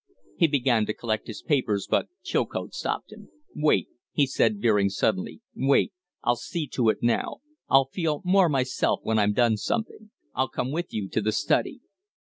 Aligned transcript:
He 0.35 0.47
began 0.47 0.87
to 0.87 0.95
collect 0.95 1.27
his 1.27 1.43
papers, 1.43 1.85
but 1.87 2.07
Chilcote 2.23 2.73
stopped 2.73 3.11
him. 3.11 3.29
"Wait," 3.55 3.87
he 4.11 4.25
said, 4.25 4.59
veering 4.59 4.89
suddenly. 4.89 5.41
"Wait. 5.55 5.93
I'll 6.23 6.35
see 6.37 6.65
to 6.69 6.89
it 6.89 7.03
now. 7.03 7.41
I'll 7.69 7.85
feel 7.85 8.21
more 8.25 8.49
myself 8.49 9.01
when 9.03 9.19
I've 9.19 9.35
done 9.35 9.57
something. 9.57 10.09
I'll 10.33 10.49
come 10.49 10.71
with 10.71 10.91
you 10.91 11.07
to 11.09 11.21
the 11.21 11.31
study." 11.31 11.81